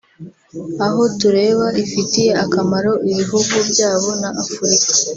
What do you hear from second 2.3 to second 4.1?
akamaro ibihugu byabo